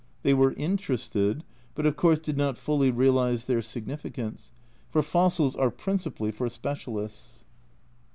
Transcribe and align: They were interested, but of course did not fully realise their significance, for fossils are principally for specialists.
They 0.23 0.33
were 0.33 0.53
interested, 0.53 1.43
but 1.75 1.85
of 1.85 1.95
course 1.95 2.17
did 2.17 2.35
not 2.35 2.57
fully 2.57 2.89
realise 2.89 3.45
their 3.45 3.61
significance, 3.61 4.51
for 4.89 5.03
fossils 5.03 5.55
are 5.55 5.69
principally 5.69 6.31
for 6.31 6.49
specialists. 6.49 7.45